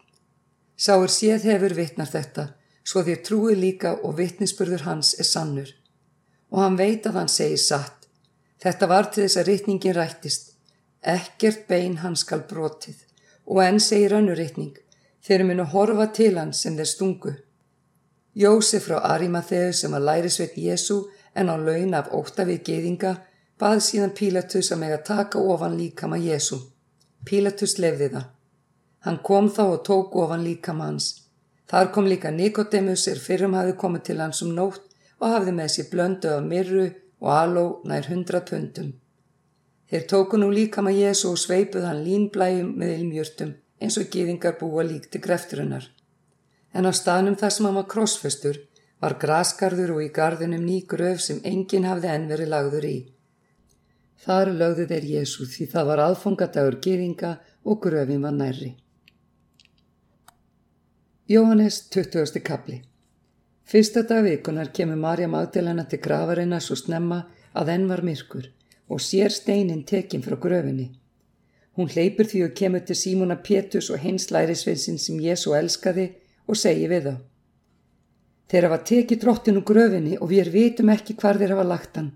Sáur 0.79 1.11
séð 1.11 1.43
hefur 1.49 1.73
vittnar 1.75 2.07
þetta, 2.07 2.45
svo 2.87 3.03
þér 3.03 3.17
trúi 3.27 3.55
líka 3.59 3.97
og 3.99 4.15
vittnisspurður 4.15 4.85
hans 4.85 5.11
er 5.19 5.27
sannur. 5.27 5.73
Og 6.55 6.61
hann 6.63 6.77
veit 6.79 7.03
að 7.09 7.19
hann 7.19 7.31
segir 7.33 7.59
satt. 7.59 8.07
Þetta 8.63 8.87
var 8.87 9.09
til 9.11 9.25
þess 9.25 9.41
að 9.41 9.49
rittningin 9.49 9.97
rættist. 9.97 10.53
Ekkert 11.03 11.67
bein 11.67 11.99
hans 12.03 12.23
skal 12.23 12.45
brotið. 12.47 12.95
Og 13.51 13.59
enn 13.65 13.81
segir 13.83 14.15
önnu 14.15 14.37
rittning. 14.39 14.71
Þeir 15.19 15.43
munu 15.49 15.67
horfa 15.73 16.07
til 16.15 16.39
hans 16.39 16.63
sem 16.63 16.79
þeir 16.79 16.91
stungu. 16.93 17.35
Jósef 18.39 18.87
frá 18.87 19.03
Arimatheu 19.11 19.73
sem 19.75 19.91
var 19.91 20.05
lærisveit 20.07 20.55
Jésu 20.55 21.01
en 21.35 21.51
á 21.51 21.55
laun 21.59 21.93
af 21.93 22.11
óta 22.15 22.47
við 22.47 22.63
geðinga 22.71 23.17
bað 23.59 23.83
síðan 23.83 24.15
Pílatus 24.15 24.71
að 24.71 24.83
mega 24.85 25.03
taka 25.03 25.43
ofan 25.43 25.75
líkama 25.75 26.23
Jésu. 26.23 26.61
Pílatus 27.27 27.75
lefði 27.83 28.13
það. 28.15 28.27
Hann 29.05 29.19
kom 29.23 29.47
þá 29.47 29.63
og 29.65 29.83
tók 29.87 30.15
ofan 30.19 30.43
líkama 30.43 30.89
hans. 30.89 31.11
Þar 31.69 31.91
kom 31.93 32.07
líka 32.09 32.31
Nikodemus 32.31 33.07
er 33.07 33.19
fyrrum 33.21 33.53
hafi 33.55 33.75
komið 33.77 34.03
til 34.07 34.19
hans 34.19 34.41
um 34.43 34.55
nótt 34.55 34.81
og 35.19 35.29
hafði 35.33 35.53
með 35.55 35.69
sér 35.75 35.89
blöndu 35.91 36.31
af 36.33 36.43
mirru 36.43 36.87
og 37.19 37.29
aló 37.35 37.65
nær 37.87 38.09
hundra 38.09 38.41
pundum. 38.49 38.93
Þeir 39.89 40.03
tóku 40.09 40.37
nú 40.37 40.49
líkama 40.53 40.91
Jésu 40.93 41.31
og 41.31 41.39
sveipuð 41.41 41.87
hann 41.87 42.03
línblæjum 42.05 42.73
með 42.77 42.95
ilmjörtum 42.97 43.53
eins 43.79 43.97
og 44.01 44.09
gýðingar 44.13 44.57
búa 44.59 44.83
líkti 44.83 45.21
grefturinnar. 45.23 45.85
En 46.73 46.85
á 46.85 46.91
staðnum 46.93 47.37
þar 47.39 47.55
sem 47.55 47.65
hann 47.65 47.79
var 47.79 47.87
krossfestur 47.93 48.59
var 48.99 49.15
graskarður 49.21 49.95
og 49.95 50.03
í 50.03 50.09
gardunum 50.15 50.65
ný 50.65 50.81
gröf 50.91 51.23
sem 51.23 51.39
enginn 51.47 51.87
hafði 51.87 52.11
enn 52.11 52.27
verið 52.31 52.51
lagður 52.53 52.89
í. 52.89 52.97
Þar 54.19 54.51
lögðu 54.59 54.85
þeir 54.91 55.09
Jésu 55.13 55.47
því 55.47 55.69
það 55.71 55.89
var 55.89 56.03
aðfongadagur 56.09 56.79
gýðinga 56.83 57.33
og 57.63 57.81
gröfin 57.85 58.25
var 58.25 58.35
nærri. 58.35 58.73
Jóhannes 61.31 61.89
20. 61.89 62.39
kapli 62.43 62.81
Fyrsta 63.63 64.01
dag 64.01 64.23
vikunar 64.23 64.71
kemur 64.73 64.95
Marja 64.95 65.27
Magdalena 65.27 65.83
til 65.85 65.99
grafarina 66.01 66.57
svo 66.57 66.77
snemma 66.79 67.19
að 67.53 67.69
enn 67.73 67.85
var 67.91 68.01
myrkur 68.07 68.47
og 68.95 69.03
sér 69.07 69.29
steinin 69.35 69.83
tekin 69.91 70.23
frá 70.25 70.39
gröfinni. 70.45 70.87
Hún 71.77 71.91
hleypur 71.93 72.25
því 72.31 72.41
og 72.47 72.55
kemur 72.61 72.81
til 72.81 72.97
Símona 72.97 73.37
Pétus 73.49 73.91
og 73.93 74.01
hins 74.07 74.25
lærisveinsinn 74.33 74.97
sem 74.97 75.21
Jésu 75.27 75.53
elskaði 75.59 76.07
og 76.47 76.57
segi 76.63 76.89
við 76.95 77.11
þá. 77.11 77.15
Þeir 78.49 78.69
hafa 78.71 78.81
tekið 78.93 79.23
drottin 79.27 79.61
úr 79.61 79.69
gröfinni 79.69 80.17
og 80.17 80.33
við 80.33 80.51
vitum 80.57 80.89
ekki 80.97 81.19
hvar 81.21 81.37
þeir 81.37 81.57
hafa 81.59 81.69
lagt 81.75 82.01
hann. 82.01 82.11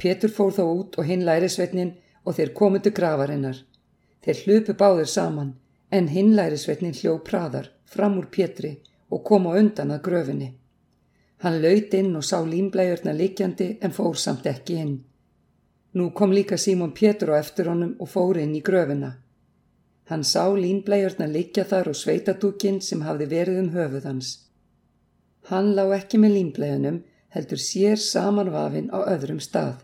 Pétur 0.00 0.32
fór 0.32 0.56
þá 0.56 0.64
út 0.64 0.96
og 0.96 1.12
hinn 1.12 1.28
lærisveitnin 1.28 1.92
og 2.24 2.40
þeir 2.40 2.56
komu 2.56 2.80
til 2.80 2.96
grafarinnar. 2.96 3.60
Þeir 4.24 4.44
hlupu 4.46 4.80
báður 4.84 5.16
saman 5.18 5.56
en 5.92 6.14
hinn 6.16 6.32
lærisveitnin 6.32 6.96
hljó 6.96 7.18
praðar 7.20 7.75
fram 7.86 8.18
úr 8.20 8.28
Pétri 8.34 8.76
og 9.10 9.24
kom 9.24 9.46
á 9.50 9.52
undan 9.60 9.94
að 9.94 10.04
gröfinni. 10.08 10.48
Hann 11.42 11.60
laut 11.62 11.94
inn 11.94 12.16
og 12.16 12.24
sá 12.24 12.38
límblæjurna 12.44 13.12
likjandi 13.12 13.68
en 13.84 13.94
fór 13.96 14.16
samt 14.16 14.46
ekki 14.46 14.78
inn. 14.82 14.96
Nú 15.96 16.10
kom 16.12 16.32
líka 16.32 16.56
Símon 16.56 16.92
Pétur 16.92 17.32
á 17.32 17.40
eftir 17.40 17.68
honum 17.70 17.94
og 18.00 18.08
fór 18.14 18.40
inn 18.42 18.54
í 18.56 18.62
gröfina. 18.68 19.12
Hann 20.10 20.24
sá 20.24 20.44
límblæjurna 20.54 21.26
likja 21.26 21.64
þar 21.64 21.92
og 21.92 21.98
sveitadúkin 22.00 22.80
sem 22.80 23.02
hafði 23.02 23.26
verið 23.32 23.60
um 23.62 23.70
höfuð 23.76 24.08
hans. 24.10 24.32
Hann 25.50 25.74
lá 25.78 25.84
ekki 25.96 26.18
með 26.18 26.36
límblæjunum 26.38 27.02
heldur 27.36 27.60
sér 27.60 28.00
samanvafin 28.00 28.90
á 28.90 28.98
öðrum 29.14 29.40
stað. 29.40 29.82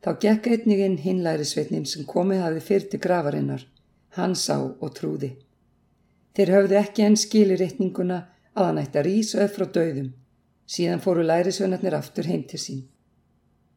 Þá 0.00 0.10
gekk 0.24 0.46
einnig 0.54 0.80
inn 0.86 0.98
hinlærisveitnin 1.04 1.86
sem 1.86 2.06
komið 2.08 2.44
hafi 2.44 2.60
fyrir 2.68 2.88
til 2.88 3.00
grafarinnar. 3.04 3.66
Hann 4.16 4.34
sá 4.34 4.56
og 4.56 4.94
trúði. 4.96 5.34
Þeir 6.40 6.54
höfðu 6.54 6.76
ekki 6.78 7.02
enn 7.04 7.16
skili 7.20 7.56
reikninguna 7.60 8.16
að 8.56 8.66
hann 8.66 8.78
ætti 8.80 8.96
að 8.96 9.02
rýsa 9.06 9.42
upp 9.44 9.50
frá 9.58 9.64
döðum. 9.74 10.06
Síðan 10.72 11.02
fóru 11.04 11.24
lærisvennarnir 11.28 11.96
aftur 11.98 12.24
heim 12.30 12.46
til 12.48 12.60
sín. 12.62 12.78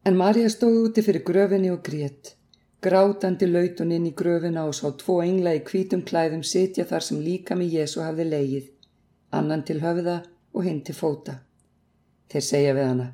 En 0.08 0.16
Marja 0.16 0.48
stóð 0.48 0.78
úti 0.86 1.04
fyrir 1.04 1.26
gröfinni 1.28 1.68
og 1.74 1.82
grétt. 1.84 2.30
Grátandi 2.80 3.50
laut 3.50 3.84
hún 3.84 3.92
inn 3.98 4.08
í 4.08 4.14
gröfina 4.16 4.64
og 4.64 4.72
sá 4.80 4.94
tvo 4.96 5.18
engla 5.26 5.52
í 5.58 5.60
kvítum 5.68 6.06
klæðum 6.08 6.40
sitja 6.40 6.88
þar 6.88 7.04
sem 7.10 7.20
líka 7.26 7.52
með 7.52 7.76
Jésu 7.82 8.00
hafði 8.00 8.28
leið. 8.30 8.72
Annan 9.36 9.68
til 9.68 9.82
höfða 9.84 10.18
og 10.56 10.64
hinn 10.64 10.80
til 10.88 10.96
fóta. 10.96 11.38
Þeir 12.32 12.48
segja 12.48 12.74
við 12.80 12.92
hana. 12.94 13.12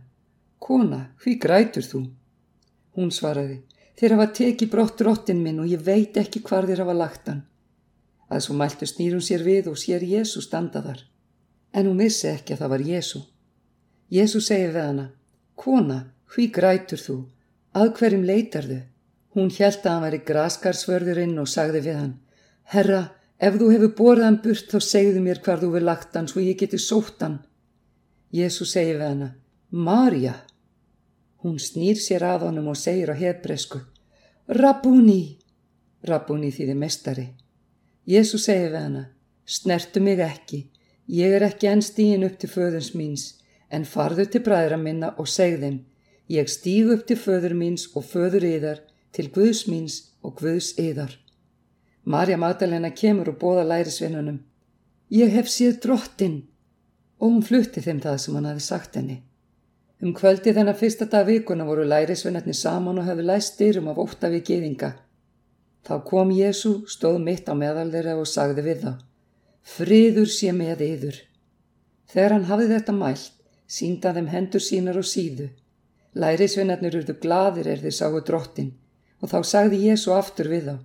Kona, 0.63 1.03
hví 1.25 1.41
grætur 1.43 1.91
þú? 1.91 2.07
Hún 2.95 3.11
svaraði. 3.11 3.65
Þeir 3.99 4.15
hafa 4.15 4.33
tekið 4.45 4.77
brott 4.79 5.07
rottin 5.11 5.43
minn 5.43 5.59
og 5.59 5.75
ég 5.75 5.83
veit 5.83 6.23
ekki 6.23 6.47
hvar 6.47 6.71
þeir 6.71 6.87
hafa 6.87 7.01
lagt 7.03 7.35
hann. 7.35 7.49
Að 8.31 8.45
svo 8.45 8.55
mæltu 8.55 8.87
snýrum 8.87 9.23
sér 9.25 9.43
við 9.43 9.73
og 9.73 9.79
sér 9.79 10.05
Jésu 10.07 10.43
standa 10.45 10.83
þar. 10.85 11.03
En 11.75 11.87
hún 11.87 11.99
vissi 11.99 12.29
ekki 12.31 12.55
að 12.55 12.63
það 12.63 12.73
var 12.75 12.85
Jésu. 12.87 13.21
Jésu 14.11 14.41
segi 14.43 14.71
við 14.71 14.81
hana, 14.83 15.07
Kona, 15.55 15.99
hví 16.31 16.49
grætur 16.55 16.99
þú? 16.99 17.17
Að 17.75 17.93
hverjum 17.99 18.25
leitar 18.27 18.67
þau? 18.67 18.81
Hún 19.35 19.51
hjælta 19.55 19.87
að 19.87 19.93
hann 19.93 20.05
væri 20.07 20.21
graskarsvörðurinn 20.27 21.39
og 21.39 21.51
sagði 21.51 21.83
við 21.85 21.99
hann, 22.01 22.15
Herra, 22.73 23.03
ef 23.39 23.59
þú 23.59 23.69
hefur 23.71 23.93
borðað 23.99 24.27
hann 24.27 24.41
burt 24.43 24.73
þá 24.73 24.81
segðu 24.83 25.23
mér 25.23 25.43
hvar 25.45 25.63
þú 25.63 25.71
vil 25.77 25.85
lagt 25.87 26.17
hann 26.19 26.27
svo 26.31 26.43
ég 26.43 26.59
geti 26.59 26.79
sótt 26.83 27.23
hann. 27.23 27.39
Jésu 28.35 28.67
segi 28.67 28.97
við 28.97 29.07
hana, 29.07 29.29
Marja. 29.71 30.35
Hún 31.43 31.59
snýr 31.63 31.99
sér 32.03 32.27
að 32.27 32.49
honum 32.49 32.73
og 32.75 32.79
segir 32.79 33.11
á 33.11 33.17
hebresku, 33.17 33.79
Rabúni. 34.51 35.39
Rabúni 36.03 36.51
þýði 36.51 36.75
mestari. 36.75 37.29
Jésu 38.07 38.39
segi 38.39 38.69
við 38.71 38.79
hana, 38.81 39.05
snertu 39.45 40.01
mig 40.01 40.21
ekki, 40.25 40.65
ég 41.07 41.37
er 41.37 41.45
ekki 41.45 41.69
enn 41.69 41.83
stíin 41.85 42.25
upp 42.25 42.39
til 42.41 42.51
föðurs 42.51 42.95
míns, 42.95 43.25
en 43.71 43.85
farðu 43.85 44.27
til 44.31 44.43
bræðra 44.47 44.79
minna 44.81 45.15
og 45.19 45.29
seg 45.29 45.59
þeim, 45.61 45.81
ég 46.29 46.49
stígu 46.49 46.95
upp 46.97 47.07
til 47.07 47.19
föður 47.19 47.55
míns 47.59 47.89
og 47.95 48.07
föður 48.07 48.47
yðar, 48.47 48.81
til 49.13 49.31
Guðs 49.35 49.67
míns 49.67 49.97
og 50.23 50.39
Guðs 50.39 50.73
yðar. 50.79 51.17
Marja 52.05 52.39
Magdalena 52.39 52.91
kemur 52.91 53.33
og 53.35 53.41
bóða 53.43 53.67
lærisvinnunum, 53.69 54.41
ég 55.11 55.35
hef 55.35 55.51
séð 55.51 55.81
drottin, 55.85 56.39
og 57.21 57.35
hún 57.35 57.45
flutti 57.45 57.83
þeim 57.85 58.01
það 58.01 58.23
sem 58.23 58.39
hann 58.39 58.49
hafi 58.49 58.65
sagt 58.65 58.97
henni. 58.97 59.21
Um 60.01 60.15
kvöldi 60.17 60.55
þennan 60.57 60.79
fyrsta 60.81 61.05
dag 61.13 61.27
vikuna 61.29 61.67
voru 61.69 61.85
lærisvinnarnir 61.85 62.57
saman 62.57 63.03
og 63.03 63.05
hafi 63.05 63.27
læst 63.27 63.59
styrum 63.59 63.91
af 63.93 63.99
ótta 64.01 64.31
við 64.33 64.47
geðinga. 64.49 64.95
Þá 65.87 65.95
kom 66.05 66.31
Jésu, 66.35 66.73
stóð 66.87 67.19
mitt 67.25 67.49
á 67.49 67.55
meðal 67.57 67.89
þeirra 67.93 68.19
og 68.21 68.29
sagði 68.29 68.65
við 68.67 68.83
þá, 68.85 68.93
friður 69.77 70.29
sé 70.29 70.53
með 70.53 70.85
yður. 70.87 71.17
Þegar 72.11 72.35
hann 72.37 72.49
hafði 72.51 72.69
þetta 72.75 72.95
mælt, 72.97 73.33
sínda 73.71 74.13
þeim 74.17 74.29
hendur 74.33 74.65
sínar 74.65 74.99
og 75.01 75.09
síðu. 75.09 75.49
Lærisvinnarnir 76.21 76.97
urðu 77.01 77.17
gladir 77.23 77.69
er 77.71 77.83
þeir 77.85 77.95
sáu 77.95 78.21
drottin 78.27 78.73
og 79.21 79.31
þá 79.31 79.41
sagði 79.47 79.83
Jésu 79.85 80.15
aftur 80.17 80.49
við 80.51 80.71
þá, 80.71 80.77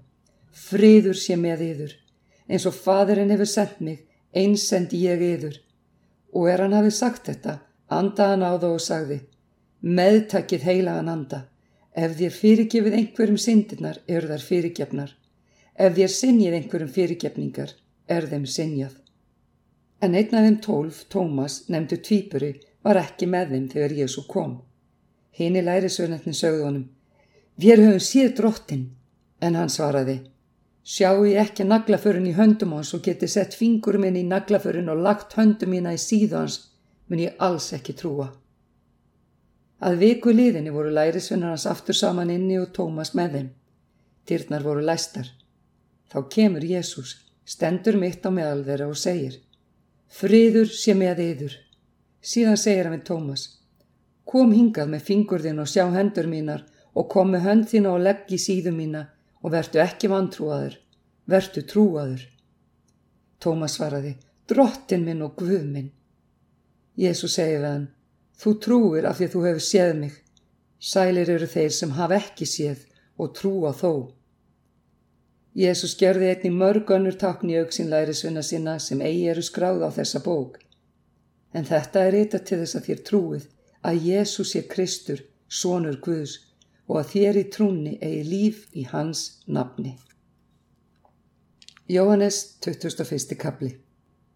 friður 0.51 1.17
sé 1.19 1.37
með 1.39 1.63
yður, 1.69 1.93
eins 2.51 2.65
og 2.67 2.75
fadurinn 2.75 3.31
hefur 3.33 3.49
sendt 3.49 3.79
mig, 3.79 4.01
eins 4.35 4.67
sendi 4.69 5.01
ég 5.05 5.23
yður. 5.23 5.59
Og 6.35 6.49
er 6.51 6.65
hann 6.65 6.75
hafið 6.75 6.97
sagt 6.97 7.29
þetta, 7.29 7.59
andaðan 7.87 8.43
á 8.43 8.51
þá 8.59 8.67
og 8.73 8.83
sagði, 8.83 9.19
meðtakið 9.81 10.67
heilagan 10.67 11.11
anda. 11.11 11.41
Ef 11.95 12.17
þér 12.19 12.33
fyrirgefið 12.35 12.97
einhverjum 12.99 13.39
syndirnar 13.39 14.01
eru 14.11 14.27
þar 14.27 14.43
fyrirgefnar. 14.43 15.11
Ef 15.75 15.95
þér 15.95 16.11
sinjið 16.11 16.57
einhverjum 16.59 16.91
fyrirgefningar 16.91 17.71
er 18.11 18.27
þeim 18.31 18.45
sinjað. 18.51 18.97
En 20.03 20.15
einn 20.19 20.35
af 20.35 20.43
þeim 20.45 20.57
tólf, 20.65 21.05
Tómas, 21.09 21.61
nefndu 21.71 22.01
tvýpuri, 22.03 22.51
var 22.83 22.99
ekki 22.99 23.29
með 23.31 23.55
þeim 23.55 23.69
þegar 23.71 23.95
Jésu 24.01 24.25
kom. 24.27 24.59
Hinn 25.39 25.55
í 25.55 25.63
lærisvörnetnin 25.63 26.37
sögðu 26.37 26.67
honum, 26.67 26.85
við 27.59 27.81
höfum 27.85 28.03
síð 28.03 28.35
drottin, 28.37 28.85
en 29.41 29.55
hann 29.55 29.71
svaraði, 29.71 30.19
sjáu 30.83 31.25
ég 31.25 31.41
ekki 31.41 31.65
naglaförun 31.67 32.27
í 32.29 32.35
höndum 32.35 32.75
hans 32.75 32.93
og 32.95 33.03
geti 33.07 33.27
sett 33.31 33.55
fingur 33.57 33.97
minn 33.99 34.19
í 34.19 34.23
naglaförun 34.27 34.91
og 34.93 35.01
lagt 35.07 35.35
höndum 35.39 35.71
mína 35.73 35.95
í 35.95 35.99
síðu 35.99 36.37
hans, 36.41 36.59
mun 37.07 37.23
ég 37.23 37.39
alls 37.39 37.71
ekki 37.75 37.95
trúa. 37.97 38.29
Að 39.83 39.97
viku 39.99 40.31
liðinni 40.31 40.71
voru 40.71 40.93
lærisvinnar 40.95 41.51
hans 41.51 41.65
aftur 41.67 41.97
saman 41.97 42.31
inni 42.31 42.59
og 42.59 42.71
Tómas 42.75 43.11
með 43.17 43.33
þeim. 43.35 43.49
Dyrnar 44.25 44.63
voru 44.63 44.85
læstar. 44.85 45.27
Þá 46.11 46.19
kemur 46.31 46.63
Jésús, 46.63 47.17
stendur 47.43 47.97
mitt 47.99 48.23
á 48.23 48.31
meðal 48.31 48.63
þeirra 48.63 48.87
og 48.87 48.97
segir 48.97 49.41
Friður 50.07 50.69
sé 50.71 50.93
með 50.95 51.21
yður. 51.25 51.57
Síðan 52.21 52.57
segir 52.61 52.87
hann 52.87 52.95
við 52.95 53.07
Tómas 53.09 53.49
Kom 54.25 54.53
hingað 54.55 54.89
með 54.93 55.03
fingurðin 55.09 55.59
og 55.61 55.69
sjá 55.69 55.83
hendur 55.93 56.29
mínar 56.29 56.63
og 56.95 57.09
kom 57.11 57.33
með 57.33 57.43
hönd 57.45 57.67
þína 57.69 57.91
og 57.91 58.05
legg 58.07 58.31
í 58.33 58.39
síðu 58.41 58.71
mína 58.73 59.03
og 59.45 59.51
vertu 59.53 59.81
ekki 59.83 60.09
vantrúaður, 60.09 60.79
vertu 61.29 61.61
trúaður. 61.61 62.23
Tómas 63.37 63.75
svaraði 63.77 64.15
Drottin 64.49 65.05
minn 65.05 65.21
og 65.25 65.35
Guð 65.37 65.67
minn. 65.67 65.91
Jésús 66.97 67.35
segir 67.37 67.59
við 67.59 67.69
hann 67.69 67.87
Þú 68.41 68.53
trúir 68.65 69.07
af 69.07 69.19
því 69.19 69.27
þú 69.33 69.41
hefur 69.47 69.65
séð 69.69 69.93
mig. 70.01 70.13
Sælir 70.79 71.31
eru 71.31 71.47
þeir 71.47 71.73
sem 71.73 71.95
hafa 71.97 72.19
ekki 72.19 72.47
séð 72.49 72.85
og 73.17 73.33
trúa 73.37 73.71
þó. 73.73 73.91
Jésús 75.55 75.95
gerði 75.95 76.33
einni 76.33 76.51
mörg 76.51 76.89
önnur 76.91 77.15
takn 77.19 77.51
í 77.53 77.55
auksinlæri 77.61 78.13
svinna 78.13 78.43
sinna 78.43 78.73
sem 78.83 79.01
eigi 79.01 79.29
eru 79.31 79.43
skráð 79.45 79.85
á 79.87 79.89
þessa 79.97 80.19
bók. 80.25 80.59
En 81.55 81.63
þetta 81.63 82.03
er 82.03 82.17
eitthvað 82.19 82.43
til 82.49 82.59
þess 82.61 82.79
að 82.79 82.89
þér 82.89 83.05
trúið 83.09 83.45
að 83.87 84.01
Jésús 84.09 84.51
sé 84.51 84.65
Kristur, 84.67 85.21
sonur 85.47 86.01
Guðs 86.03 86.35
og 86.89 86.99
að 86.99 87.13
þér 87.13 87.39
í 87.39 87.45
trúni 87.55 87.95
eigi 88.01 88.25
líf 88.27 88.67
í 88.75 88.83
hans 88.91 89.23
nafni. 89.47 89.95
Jóhannes 91.87 92.57
21. 92.65 93.37
kapli 93.39 93.71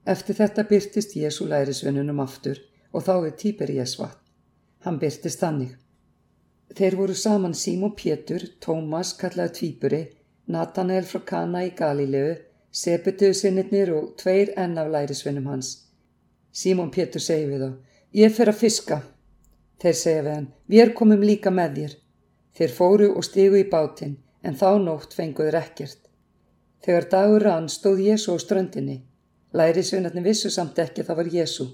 Eftir 0.08 0.38
þetta 0.40 0.64
byrtist 0.70 1.18
Jésu 1.20 1.50
lærisvennunum 1.50 2.24
aftur 2.24 2.62
og 2.94 3.06
þá 3.06 3.14
er 3.18 3.38
Tíberías 3.42 3.96
vatn. 4.00 4.20
Hann 4.86 5.00
byrtist 5.00 5.42
þannig. 5.44 5.76
Þeir 6.76 6.96
voru 6.96 7.16
saman 7.18 7.56
Símon 7.58 7.96
Pétur, 7.98 8.46
Tómas 8.62 9.16
kallaði 9.18 9.56
Tvíburi, 9.58 10.04
Nathanael 10.48 11.06
frá 11.10 11.24
Kana 11.26 11.66
í 11.66 11.74
Galilegu, 11.76 12.38
Sebetuðu 12.70 13.34
sinnirnir 13.34 13.90
og 13.98 14.12
tveir 14.22 14.52
enn 14.62 14.78
af 14.78 14.92
lærisvennum 14.94 15.48
hans. 15.50 15.70
Símon 16.54 16.92
Pétur 16.94 17.22
segi 17.22 17.48
við 17.50 17.64
þá, 17.64 17.72
ég 18.22 18.36
fer 18.36 18.52
að 18.52 18.60
fiska. 18.60 19.00
Þeir 19.82 19.98
segja 19.98 20.22
við 20.28 20.36
hann, 20.36 20.48
við 20.70 20.94
komum 21.00 21.26
líka 21.26 21.50
með 21.50 21.80
þér. 21.80 21.96
Þeir 22.60 22.76
fóru 22.78 23.10
og 23.16 23.26
stigu 23.26 23.58
í 23.58 23.66
bátinn, 23.72 24.18
en 24.46 24.58
þá 24.60 24.78
nótt 24.84 25.18
fenguður 25.18 25.58
ekkert. 25.64 26.00
Þegar 26.86 27.10
dagur 27.12 27.46
rann 27.48 27.70
stóð 27.74 28.04
Jésu 28.06 28.36
á 28.36 28.38
ströndinni. 28.38 29.00
Lærisveinarnir 29.58 30.30
vissu 30.30 30.52
samt 30.54 30.78
ekki 30.80 31.02
að 31.02 31.10
það 31.10 31.20
var 31.20 31.32
Jésu. 31.34 31.68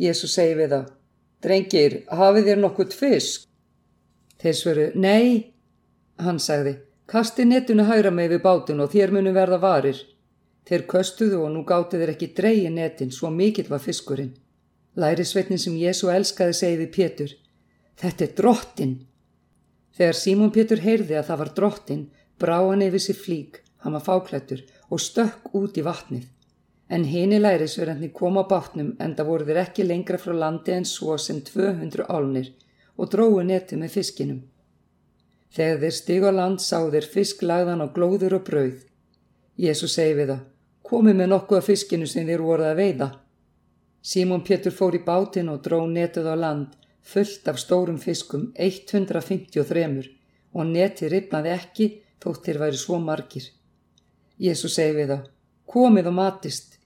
Jésu 0.00 0.28
segi 0.30 0.56
við 0.58 0.74
þá, 0.74 0.80
drengir, 1.44 1.96
hafið 2.08 2.50
þér 2.50 2.60
nokkurt 2.62 2.96
fisk? 2.96 3.46
Þeir 4.40 4.56
svöru, 4.56 4.86
nei, 4.96 5.52
hann 6.24 6.40
sagði, 6.40 6.78
kasti 7.10 7.44
netuna 7.44 7.84
hægra 7.90 8.12
með 8.14 8.36
við 8.36 8.42
bátun 8.46 8.80
og 8.84 8.92
þér 8.94 9.14
munum 9.16 9.36
verða 9.36 9.60
varir. 9.60 10.00
Þeir 10.68 10.86
köstuðu 10.88 11.42
og 11.44 11.52
nú 11.52 11.64
gáttu 11.68 12.00
þeir 12.00 12.14
ekki 12.14 12.32
dreyi 12.36 12.70
netin, 12.72 13.12
svo 13.12 13.30
mikill 13.34 13.68
var 13.68 13.82
fiskurinn. 13.84 14.36
Lærisveitnin 14.96 15.60
sem 15.60 15.76
Jésu 15.76 16.10
elskaði 16.12 16.56
segi 16.56 16.80
við 16.80 16.92
Pétur, 16.96 17.34
þetta 18.00 18.26
er 18.26 18.36
drottin. 18.40 18.94
Þegar 19.96 20.16
Símón 20.16 20.54
Pétur 20.54 20.80
heyrði 20.84 21.18
að 21.18 21.26
það 21.28 21.42
var 21.42 21.52
drottin, 21.56 22.06
brá 22.40 22.56
hann 22.60 22.86
yfir 22.86 23.04
sér 23.04 23.20
flík 23.20 23.60
Hann 23.80 23.92
var 23.92 24.04
fáklættur 24.04 24.60
og 24.92 25.00
stökk 25.00 25.54
út 25.56 25.78
í 25.80 25.84
vatnið. 25.84 26.26
En 26.90 27.04
hini 27.06 27.38
lærisverðandi 27.38 28.10
kom 28.10 28.38
á 28.42 28.44
bátnum 28.50 28.94
en 28.98 29.14
það 29.14 29.28
voru 29.30 29.46
þeir 29.48 29.60
ekki 29.62 29.86
lengra 29.86 30.18
frá 30.18 30.34
landi 30.34 30.74
en 30.74 30.86
svo 30.88 31.16
sem 31.22 31.38
200 31.46 32.08
álnir 32.10 32.50
og 32.98 33.12
dróðu 33.12 33.44
netið 33.46 33.82
með 33.82 33.94
fiskinum. 33.94 34.40
Þegar 35.54 35.78
þeir 35.82 35.94
stig 35.94 36.26
á 36.26 36.30
land 36.34 36.62
sá 36.62 36.78
þeir 36.90 37.06
fisk 37.14 37.44
lagðan 37.46 37.84
á 37.84 37.86
glóður 37.94 38.36
og 38.38 38.44
brauð. 38.48 38.82
Jésu 39.58 39.86
segi 39.90 40.16
við 40.18 40.32
það, 40.32 40.42
komið 40.86 41.16
með 41.20 41.30
nokkuð 41.32 41.60
af 41.60 41.70
fiskinu 41.70 42.10
sem 42.10 42.26
þeir 42.26 42.44
voruð 42.46 42.70
að 42.72 42.80
veiða. 42.82 43.08
Símón 44.02 44.44
Pétur 44.46 44.74
fór 44.74 44.96
í 44.96 45.02
bátin 45.06 45.50
og 45.52 45.62
dró 45.62 45.82
netið 45.86 46.30
á 46.32 46.36
land 46.38 46.76
fullt 47.02 47.48
af 47.48 47.58
stórum 47.58 47.98
fiskum 47.98 48.50
153 48.56 50.08
og 50.52 50.66
netið 50.66 51.12
ripnaði 51.14 51.54
ekki 51.54 51.88
þótt 52.22 52.46
þeir 52.46 52.60
væri 52.64 52.80
svo 52.80 52.98
margir. 53.02 53.46
Jésu 54.40 54.70
segi 54.72 54.96
við 54.96 55.12
þá, 55.14 55.18
komið 55.66 56.10
og 56.10 56.16
matist, 56.16 56.79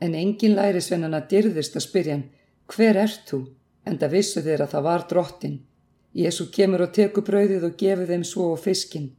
en 0.00 0.14
engin 0.14 0.56
lærisvennana 0.56 1.22
dyrðist 1.30 1.76
að 1.76 1.86
spyrja 1.86 2.16
hann, 2.16 2.26
hver 2.70 2.98
ert 3.04 3.22
þú? 3.28 3.40
En 3.86 3.98
það 3.98 4.14
vissu 4.16 4.42
þeir 4.44 4.64
að 4.64 4.74
það 4.74 4.86
var 4.86 5.06
drottin. 5.10 5.56
Jésu 6.14 6.48
kemur 6.54 6.84
og 6.86 6.92
tekur 6.96 7.24
brauðið 7.26 7.64
og 7.68 7.78
gefur 7.78 8.10
þeim 8.10 8.24
svo 8.26 8.50
og 8.54 8.60
fiskin. 8.64 9.10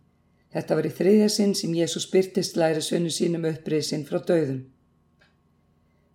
Þetta 0.51 0.75
var 0.75 0.87
í 0.87 0.93
þriðja 0.97 1.29
sinn 1.31 1.55
sem 1.55 1.73
Jésu 1.75 2.01
spyrtist 2.03 2.59
lærisvennu 2.59 3.11
sínum 3.13 3.47
uppriðsinn 3.47 4.05
frá 4.07 4.19
döðum. 4.19 4.65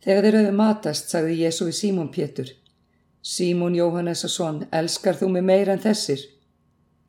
Þegar 0.04 0.22
þeir 0.22 0.38
auðvitað 0.38 0.60
matast, 0.60 1.10
sagði 1.10 1.40
Jésu 1.40 1.66
við 1.66 1.78
Símón 1.80 2.12
Pétur. 2.14 2.52
Símón 3.26 3.74
Jóhannesasson, 3.74 4.66
elskar 4.70 5.16
þú 5.18 5.32
mig 5.34 5.46
meira 5.48 5.74
en 5.74 5.82
þessir? 5.82 6.20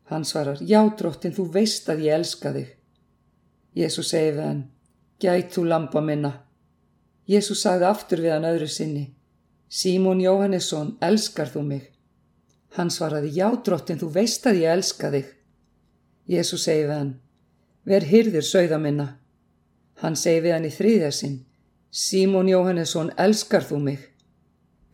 Hann 0.10 0.26
svarar, 0.26 0.58
já 0.64 0.80
drottin, 0.98 1.36
þú 1.36 1.50
veist 1.52 1.90
að 1.92 2.06
ég 2.08 2.16
elska 2.16 2.54
þig. 2.56 2.70
Jésús 3.78 4.10
segi 4.10 4.32
við 4.32 4.46
hann, 4.46 4.62
gæt 5.22 5.52
þú 5.54 5.66
lampa 5.68 6.02
minna. 6.02 6.32
Jésús 7.28 7.62
sagði 7.66 7.88
aftur 7.90 8.22
við 8.24 8.34
hann 8.38 8.48
öðru 8.48 8.70
sinni, 8.72 9.06
Símón 9.68 10.22
Jóhannesson, 10.24 10.94
elskar 11.04 11.50
þú 11.52 11.64
mig? 11.68 11.88
Hann 12.78 12.92
svaraði, 12.94 13.34
já 13.36 13.50
drottin, 13.66 14.00
þú 14.00 14.12
veist 14.16 14.46
að 14.48 14.62
ég 14.62 14.76
elska 14.78 15.10
þig. 15.12 15.34
Jésús 16.32 16.64
segi 16.64 16.86
við 16.86 16.94
hann, 16.94 17.10
ver 17.84 18.08
hyrðir 18.08 18.48
sögða 18.48 18.80
minna. 18.80 19.08
Hann 20.00 20.16
segi 20.16 20.46
við 20.46 20.56
hann 20.56 20.70
í 20.70 20.72
þriðja 20.72 21.12
sinn, 21.20 21.38
Símón 21.92 22.52
Jóhannesson, 22.52 23.12
elskar 23.20 23.66
þú 23.68 23.82
mig? 23.84 24.08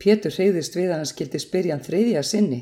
Pétur 0.01 0.33
hreyðist 0.33 0.77
við 0.77 0.89
að 0.89 1.03
hann 1.03 1.09
skildi 1.09 1.41
spyrja 1.41 1.75
hann 1.75 1.85
þriðja 1.85 2.23
sinni, 2.25 2.61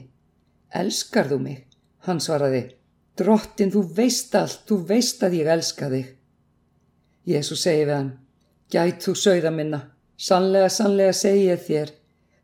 elskar 0.75 1.31
þú 1.31 1.39
mig? 1.45 1.63
Hann 2.07 2.19
svaraði, 2.19 2.65
Drottin, 3.15 3.71
þú 3.71 3.85
veist 3.95 4.35
allt, 4.35 4.63
þú 4.67 4.81
veist 4.87 5.23
að 5.23 5.39
ég 5.39 5.49
elska 5.53 5.87
þig. 5.91 6.11
Jésu 7.27 7.55
segi 7.59 7.85
við 7.85 7.95
hann, 7.95 8.11
gæt 8.71 9.03
þú 9.05 9.15
sögða 9.19 9.51
minna, 9.55 9.81
sannlega, 10.17 10.69
sannlega 10.69 11.15
segi 11.17 11.49
ég 11.49 11.65
þér, 11.65 11.91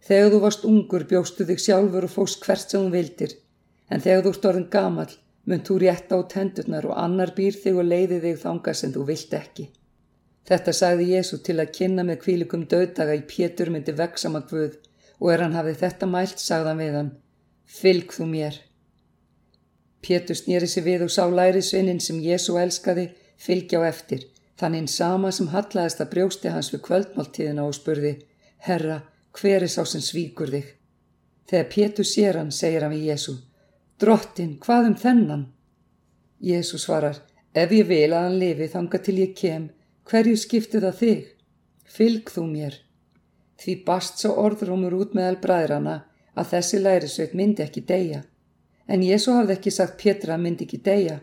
þegar 0.07 0.33
þú 0.33 0.41
varst 0.43 0.67
ungur 0.67 1.07
bjóstu 1.07 1.47
þig 1.47 1.63
sjálfur 1.63 2.07
og 2.07 2.13
fóst 2.13 2.43
hvert 2.43 2.67
sem 2.67 2.83
þú 2.83 2.93
vildir, 2.95 3.33
en 3.89 4.03
þegar 4.03 4.25
þú 4.25 4.33
ert 4.35 4.47
orðin 4.51 4.69
gamal, 4.75 5.09
mun 5.47 5.63
þú 5.63 5.79
rétta 5.83 6.19
á 6.19 6.21
tendurnar 6.33 6.87
og 6.89 6.99
annar 6.99 7.33
býr 7.37 7.55
þig 7.55 7.79
og 7.79 7.87
leiði 7.87 8.19
þig 8.25 8.39
þanga 8.43 8.73
sem 8.75 8.93
þú 8.93 9.05
vilt 9.07 9.35
ekki. 9.37 9.69
Þetta 10.47 10.73
sagði 10.75 11.09
Jésu 11.11 11.39
til 11.43 11.57
að 11.59 11.73
kynna 11.75 12.03
með 12.07 12.21
kvílikum 12.23 12.67
döðdaga 12.71 13.15
í 13.15 13.23
pétur 13.27 13.71
myndi 13.71 13.95
veksama 13.95 14.43
guð 14.47 14.77
og 15.19 15.31
er 15.33 15.43
hann 15.43 15.55
hafið 15.57 15.81
þetta 15.81 16.07
mælt, 16.07 16.39
sagðan 16.39 16.79
við 16.83 16.97
hann, 16.99 17.11
fylg 17.67 18.13
þú 18.15 18.27
mér. 18.31 18.59
Pétur 20.03 20.37
snýri 20.39 20.69
sig 20.71 20.85
við 20.85 21.07
og 21.07 21.11
sá 21.11 21.25
lærisvinnin 21.27 21.99
sem 22.03 22.19
Jésu 22.23 22.55
elskaði 22.61 23.09
fylgja 23.43 23.81
á 23.83 23.89
eftir, 23.89 24.23
þannig 24.57 24.89
sama 24.89 25.31
sem 25.31 25.51
hallaðist 25.53 26.01
að 26.01 26.11
brjósti 26.13 26.53
hans 26.53 26.71
við 26.73 26.83
kvöldmáltíðina 26.87 27.65
og 27.67 27.75
spurði, 27.77 28.13
Herra, 28.57 29.01
hver 29.37 29.63
er 29.63 29.71
sá 29.71 29.83
sem 29.85 30.01
svíkur 30.01 30.49
þig? 30.53 30.73
Þegar 31.47 31.69
Pétur 31.73 32.07
sér 32.07 32.39
hann, 32.41 32.51
segir 32.51 32.83
hann 32.83 32.95
við 32.95 33.11
Jésu, 33.11 33.37
Drottin, 34.01 34.57
hvað 34.61 34.91
um 34.91 34.95
þennan? 35.01 35.45
Jésu 36.43 36.77
svarar, 36.77 37.21
ef 37.53 37.71
ég 37.73 37.87
vil 37.89 38.11
að 38.11 38.27
hann 38.27 38.39
lifi 38.41 38.67
þanga 38.73 38.99
til 39.01 39.15
ég 39.21 39.33
kem, 39.37 39.69
hverju 40.09 40.37
skipti 40.37 40.81
það 40.83 40.99
þig? 40.99 41.23
Fylg 41.87 42.29
þú 42.33 42.43
mér. 42.51 42.75
Því 43.57 43.73
bast 43.87 44.21
svo 44.21 44.35
orðrúmur 44.43 44.93
út 44.99 45.15
með 45.17 45.31
albræðrana 45.31 45.95
að 46.37 46.51
þessi 46.51 46.81
lærisveit 46.83 47.33
myndi 47.33 47.63
ekki 47.65 47.81
deyja. 47.89 48.21
En 48.87 49.01
Jésu 49.03 49.33
hafði 49.33 49.55
ekki 49.57 49.73
sagt 49.73 49.97
Pétra 50.01 50.37
myndi 50.37 50.67
ekki 50.67 50.81
deyja. 50.83 51.17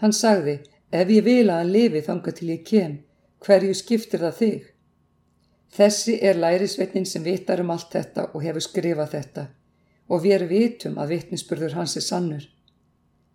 Hann 0.00 0.14
sagði, 0.16 0.60
ef 0.90 1.10
ég 1.10 1.24
vil 1.24 1.46
að 1.48 1.56
hann 1.62 1.72
lifi 1.74 2.02
þanga 2.06 2.34
til 2.36 2.50
ég 2.50 2.64
kem, 2.66 2.98
hverju 3.44 3.74
skiptir 3.78 4.22
það 4.24 4.38
þig? 4.40 4.68
Þessi 5.70 6.16
er 6.26 6.38
lærisveitnin 6.42 7.06
sem 7.06 7.22
vitar 7.22 7.62
um 7.62 7.70
allt 7.70 7.94
þetta 7.94 8.26
og 8.34 8.42
hefur 8.42 8.64
skrifað 8.64 9.12
þetta 9.14 9.46
og 10.10 10.24
við 10.24 10.34
erum 10.36 10.50
vitum 10.50 10.98
að 10.98 11.12
vitninsburður 11.14 11.76
hans 11.78 11.94
er 11.96 12.02
sannur. 12.02 12.42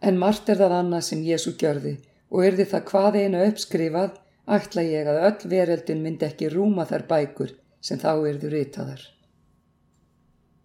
En 0.03 0.19
margt 0.19 0.49
er 0.51 0.59
það 0.59 0.75
annað 0.81 1.05
sem 1.07 1.23
Jésu 1.23 1.55
gjörði 1.55 1.95
og 2.29 2.43
erði 2.43 2.67
það 2.67 2.87
hvað 2.91 3.19
einu 3.21 3.43
uppskrifað, 3.47 4.13
ætla 4.45 4.83
ég 4.83 5.07
að 5.07 5.21
öll 5.29 5.51
veröldin 5.55 6.03
myndi 6.03 6.27
ekki 6.27 6.51
rúma 6.51 6.85
þær 6.89 7.07
bækur 7.07 7.55
sem 7.79 8.01
þá 8.01 8.11
erðu 8.27 8.51
ritaðar. 8.51 9.14